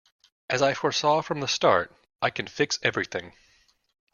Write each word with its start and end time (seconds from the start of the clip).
As 0.49 0.63
I 0.63 0.73
foresaw 0.73 1.21
from 1.21 1.41
the 1.41 1.47
start, 1.47 1.95
I 2.23 2.31
can 2.31 2.47
fix 2.47 2.79
everything. 2.81 3.33